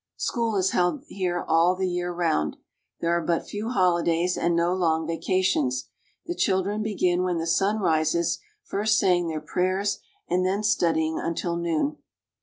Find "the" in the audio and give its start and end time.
1.75-1.87, 6.25-6.33, 7.37-7.45